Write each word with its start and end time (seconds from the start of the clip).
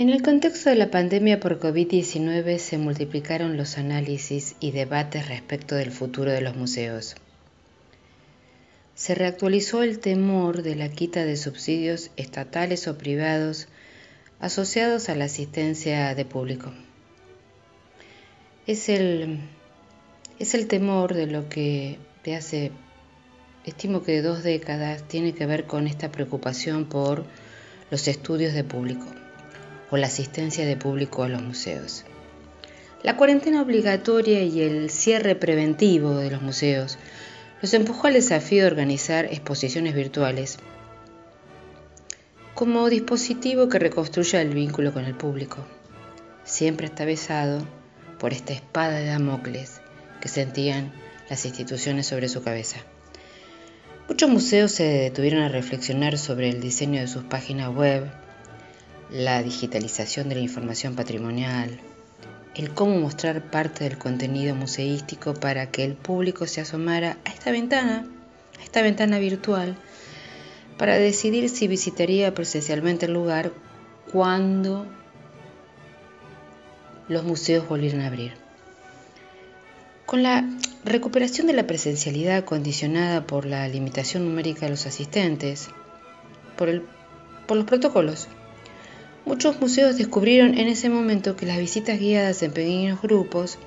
En 0.00 0.08
el 0.08 0.22
contexto 0.22 0.70
de 0.70 0.76
la 0.76 0.90
pandemia 0.90 1.40
por 1.40 1.60
COVID-19 1.60 2.56
se 2.56 2.78
multiplicaron 2.78 3.58
los 3.58 3.76
análisis 3.76 4.56
y 4.58 4.70
debates 4.70 5.28
respecto 5.28 5.74
del 5.74 5.90
futuro 5.90 6.32
de 6.32 6.40
los 6.40 6.56
museos. 6.56 7.16
Se 8.94 9.14
reactualizó 9.14 9.82
el 9.82 9.98
temor 9.98 10.62
de 10.62 10.74
la 10.74 10.88
quita 10.88 11.26
de 11.26 11.36
subsidios 11.36 12.12
estatales 12.16 12.88
o 12.88 12.96
privados 12.96 13.68
asociados 14.40 15.10
a 15.10 15.16
la 15.16 15.26
asistencia 15.26 16.14
de 16.14 16.24
público. 16.24 16.72
Es 18.66 18.88
el, 18.88 19.40
es 20.38 20.54
el 20.54 20.66
temor 20.66 21.12
de 21.12 21.26
lo 21.26 21.50
que 21.50 21.98
de 22.24 22.36
hace, 22.36 22.72
estimo 23.66 24.02
que 24.02 24.12
de 24.12 24.22
dos 24.22 24.44
décadas, 24.44 25.06
tiene 25.08 25.34
que 25.34 25.44
ver 25.44 25.66
con 25.66 25.86
esta 25.86 26.10
preocupación 26.10 26.86
por 26.86 27.26
los 27.90 28.08
estudios 28.08 28.54
de 28.54 28.64
público 28.64 29.04
o 29.90 29.96
la 29.96 30.06
asistencia 30.06 30.64
de 30.64 30.76
público 30.76 31.22
a 31.22 31.28
los 31.28 31.42
museos. 31.42 32.04
La 33.02 33.16
cuarentena 33.16 33.62
obligatoria 33.62 34.42
y 34.42 34.60
el 34.60 34.90
cierre 34.90 35.34
preventivo 35.34 36.16
de 36.16 36.30
los 36.30 36.42
museos 36.42 36.98
los 37.62 37.74
empujó 37.74 38.06
al 38.06 38.14
desafío 38.14 38.64
de 38.64 38.70
organizar 38.70 39.26
exposiciones 39.26 39.94
virtuales 39.94 40.58
como 42.54 42.90
dispositivo 42.90 43.70
que 43.70 43.78
reconstruya 43.78 44.42
el 44.42 44.50
vínculo 44.50 44.92
con 44.92 45.06
el 45.06 45.14
público. 45.14 45.64
Siempre 46.44 46.88
atravesado 46.88 47.66
por 48.18 48.34
esta 48.34 48.52
espada 48.52 48.98
de 48.98 49.06
Damocles 49.06 49.80
que 50.20 50.28
sentían 50.28 50.92
las 51.30 51.46
instituciones 51.46 52.06
sobre 52.06 52.28
su 52.28 52.42
cabeza. 52.42 52.80
Muchos 54.08 54.28
museos 54.28 54.72
se 54.72 54.84
detuvieron 54.84 55.40
a 55.40 55.48
reflexionar 55.48 56.18
sobre 56.18 56.50
el 56.50 56.60
diseño 56.60 57.00
de 57.00 57.06
sus 57.06 57.24
páginas 57.24 57.74
web, 57.74 58.10
la 59.12 59.42
digitalización 59.42 60.28
de 60.28 60.36
la 60.36 60.40
información 60.40 60.94
patrimonial, 60.94 61.80
el 62.54 62.70
cómo 62.70 62.98
mostrar 62.98 63.50
parte 63.50 63.84
del 63.84 63.98
contenido 63.98 64.54
museístico 64.54 65.34
para 65.34 65.70
que 65.70 65.84
el 65.84 65.94
público 65.94 66.46
se 66.46 66.60
asomara 66.60 67.16
a 67.24 67.30
esta 67.30 67.50
ventana, 67.50 68.06
a 68.58 68.62
esta 68.62 68.82
ventana 68.82 69.18
virtual, 69.18 69.76
para 70.78 70.94
decidir 70.94 71.48
si 71.48 71.66
visitaría 71.66 72.34
presencialmente 72.34 73.06
el 73.06 73.12
lugar 73.12 73.52
cuando 74.12 74.86
los 77.08 77.24
museos 77.24 77.68
volvieran 77.68 78.02
a 78.02 78.06
abrir. 78.06 78.34
Con 80.06 80.22
la 80.22 80.48
recuperación 80.84 81.46
de 81.46 81.52
la 81.52 81.66
presencialidad 81.66 82.44
condicionada 82.44 83.26
por 83.26 83.44
la 83.44 83.66
limitación 83.68 84.24
numérica 84.24 84.66
de 84.66 84.70
los 84.70 84.86
asistentes, 84.86 85.68
por, 86.56 86.82
por 87.46 87.56
los 87.56 87.66
protocolos, 87.66 88.28
Muchos 89.30 89.60
museos 89.60 89.96
descubrieron 89.96 90.58
en 90.58 90.66
ese 90.66 90.88
momento 90.88 91.36
que 91.36 91.46
las 91.46 91.56
visitas 91.56 92.00
guiadas 92.00 92.42
en 92.42 92.50
pequeños 92.50 93.00
grupos 93.00 93.58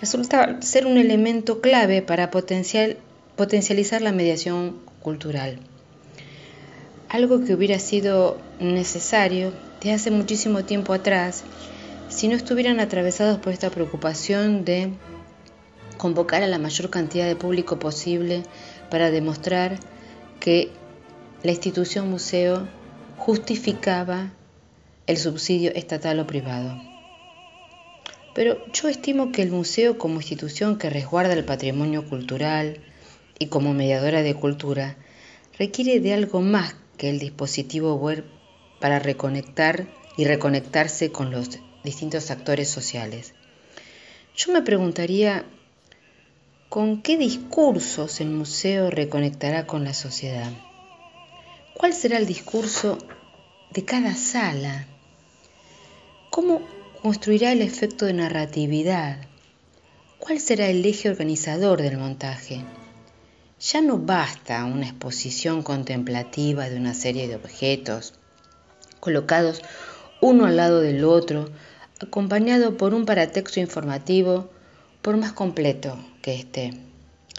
resultaban 0.00 0.62
ser 0.62 0.86
un 0.86 0.96
elemento 0.96 1.60
clave 1.60 2.00
para 2.00 2.30
potencializar 2.30 4.00
la 4.00 4.12
mediación 4.12 4.78
cultural. 5.02 5.58
Algo 7.10 7.44
que 7.44 7.52
hubiera 7.52 7.78
sido 7.78 8.38
necesario 8.58 9.52
desde 9.80 9.92
hace 9.92 10.10
muchísimo 10.10 10.64
tiempo 10.64 10.94
atrás 10.94 11.44
si 12.08 12.26
no 12.26 12.34
estuvieran 12.34 12.80
atravesados 12.80 13.38
por 13.38 13.52
esta 13.52 13.68
preocupación 13.68 14.64
de 14.64 14.92
convocar 15.98 16.42
a 16.42 16.46
la 16.46 16.58
mayor 16.58 16.88
cantidad 16.88 17.26
de 17.26 17.36
público 17.36 17.78
posible 17.78 18.44
para 18.90 19.10
demostrar 19.10 19.78
que 20.40 20.70
la 21.42 21.50
institución 21.50 22.08
museo 22.08 22.66
justificaba 23.18 24.30
el 25.06 25.16
subsidio 25.16 25.72
estatal 25.74 26.18
o 26.18 26.26
privado. 26.26 26.80
Pero 28.34 28.64
yo 28.72 28.88
estimo 28.88 29.32
que 29.32 29.42
el 29.42 29.50
museo 29.50 29.98
como 29.98 30.16
institución 30.16 30.78
que 30.78 30.90
resguarda 30.90 31.32
el 31.32 31.44
patrimonio 31.44 32.04
cultural 32.04 32.80
y 33.38 33.46
como 33.46 33.72
mediadora 33.72 34.22
de 34.22 34.34
cultura 34.34 34.96
requiere 35.58 36.00
de 36.00 36.12
algo 36.12 36.40
más 36.40 36.74
que 36.98 37.08
el 37.08 37.18
dispositivo 37.18 37.94
web 37.94 38.24
para 38.80 38.98
reconectar 38.98 39.86
y 40.16 40.24
reconectarse 40.24 41.12
con 41.12 41.30
los 41.30 41.50
distintos 41.84 42.30
actores 42.30 42.68
sociales. 42.68 43.32
Yo 44.36 44.52
me 44.52 44.62
preguntaría, 44.62 45.46
¿con 46.68 47.00
qué 47.00 47.16
discursos 47.16 48.20
el 48.20 48.28
museo 48.28 48.90
reconectará 48.90 49.66
con 49.66 49.84
la 49.84 49.94
sociedad? 49.94 50.52
¿Cuál 51.74 51.94
será 51.94 52.18
el 52.18 52.26
discurso 52.26 52.98
de 53.70 53.84
cada 53.84 54.14
sala? 54.14 54.86
¿Cómo 56.36 56.60
construirá 57.00 57.52
el 57.52 57.62
efecto 57.62 58.04
de 58.04 58.12
narratividad? 58.12 59.16
¿Cuál 60.18 60.38
será 60.38 60.68
el 60.68 60.84
eje 60.84 61.08
organizador 61.08 61.80
del 61.80 61.96
montaje? 61.96 62.62
Ya 63.58 63.80
no 63.80 63.96
basta 63.96 64.62
una 64.66 64.84
exposición 64.84 65.62
contemplativa 65.62 66.68
de 66.68 66.76
una 66.76 66.92
serie 66.92 67.26
de 67.26 67.36
objetos 67.36 68.12
colocados 69.00 69.62
uno 70.20 70.44
al 70.44 70.58
lado 70.58 70.82
del 70.82 71.04
otro, 71.04 71.48
acompañado 72.02 72.76
por 72.76 72.92
un 72.92 73.06
paratexto 73.06 73.58
informativo 73.58 74.50
por 75.00 75.16
más 75.16 75.32
completo 75.32 75.98
que 76.20 76.34
esté. 76.34 76.74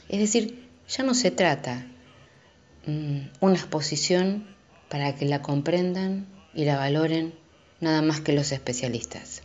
Es 0.09 0.19
decir, 0.19 0.68
ya 0.90 1.03
no 1.03 1.13
se 1.13 1.30
trata 1.30 1.86
mm, 2.88 3.19
una 3.41 3.57
exposición 3.57 4.47
para 4.90 5.13
que 5.13 5.25
la 5.25 5.44
comprendan 5.44 6.25
y 6.56 6.66
la 6.66 6.78
valoren 6.78 7.36
nada 7.80 8.02
más 8.02 8.22
que 8.22 8.34
los 8.34 8.52
especialistas. 8.52 9.42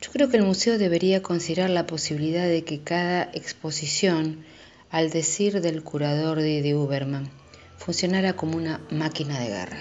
Yo 0.00 0.10
creo 0.12 0.28
que 0.28 0.36
el 0.36 0.44
museo 0.44 0.76
debería 0.76 1.22
considerar 1.22 1.70
la 1.70 1.86
posibilidad 1.86 2.46
de 2.46 2.62
que 2.62 2.80
cada 2.80 3.22
exposición, 3.32 4.44
al 4.90 5.08
decir 5.08 5.62
del 5.62 5.82
curador 5.82 6.40
de, 6.40 6.74
Uberman, 6.74 7.30
funcionara 7.78 8.34
como 8.36 8.58
una 8.58 8.80
máquina 8.90 9.40
de 9.40 9.48
guerra. 9.48 9.80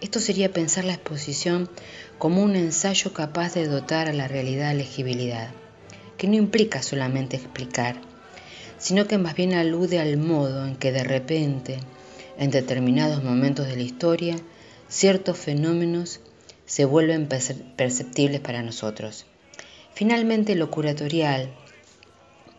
Esto 0.00 0.20
sería 0.20 0.52
pensar 0.52 0.84
la 0.84 0.94
exposición 0.94 1.68
como 2.18 2.42
un 2.42 2.54
ensayo 2.54 3.12
capaz 3.12 3.54
de 3.54 3.66
dotar 3.66 4.08
a 4.08 4.12
la 4.12 4.28
realidad 4.28 4.74
legibilidad, 4.74 5.50
que 6.16 6.28
no 6.28 6.34
implica 6.34 6.82
solamente 6.82 7.36
explicar, 7.36 8.00
sino 8.78 9.08
que 9.08 9.18
más 9.18 9.34
bien 9.34 9.54
alude 9.54 9.98
al 9.98 10.16
modo 10.16 10.64
en 10.66 10.76
que 10.76 10.92
de 10.92 11.02
repente, 11.02 11.78
en 12.38 12.50
determinados 12.50 13.24
momentos 13.24 13.66
de 13.66 13.76
la 13.76 13.82
historia, 13.82 14.36
ciertos 14.88 15.38
fenómenos 15.38 16.20
se 16.66 16.84
vuelven 16.84 17.28
perceptibles 17.28 18.40
para 18.40 18.62
nosotros. 18.62 19.26
Finalmente, 19.94 20.54
lo 20.54 20.70
curatorial 20.70 21.50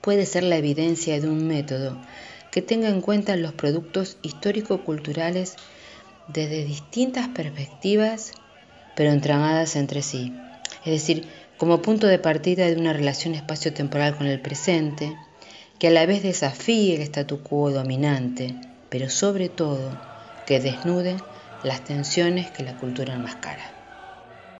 puede 0.01 0.25
ser 0.25 0.43
la 0.43 0.57
evidencia 0.57 1.19
de 1.19 1.27
un 1.27 1.47
método 1.47 1.97
que 2.51 2.61
tenga 2.61 2.89
en 2.89 3.01
cuenta 3.01 3.35
los 3.35 3.53
productos 3.53 4.17
histórico-culturales 4.21 5.55
desde 6.27 6.63
distintas 6.63 7.27
perspectivas, 7.27 8.31
pero 8.95 9.11
entramadas 9.11 9.75
entre 9.75 10.01
sí. 10.01 10.33
Es 10.85 10.91
decir, 10.91 11.27
como 11.57 11.81
punto 11.81 12.07
de 12.07 12.19
partida 12.19 12.67
de 12.67 12.77
una 12.77 12.93
relación 12.93 13.35
espacio-temporal 13.35 14.15
con 14.15 14.27
el 14.27 14.39
presente, 14.39 15.15
que 15.79 15.87
a 15.87 15.91
la 15.91 16.05
vez 16.05 16.23
desafíe 16.23 16.95
el 16.95 17.01
statu 17.01 17.41
quo 17.41 17.71
dominante, 17.71 18.55
pero 18.89 19.09
sobre 19.09 19.49
todo 19.49 19.91
que 20.45 20.59
desnude 20.59 21.17
las 21.65 21.83
tensiones 21.83 22.51
que 22.51 22.61
la 22.61 22.77
cultura 22.77 23.15
enmascara. 23.15 23.74